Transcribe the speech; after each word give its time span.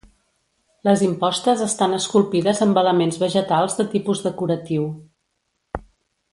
Les 0.87 1.03
impostes 1.07 1.61
estan 1.65 1.93
esculpides 1.97 2.63
amb 2.67 2.81
elements 2.83 3.21
vegetals 3.27 3.79
de 3.81 3.89
tipus 3.95 4.25
decoratiu. 4.31 4.91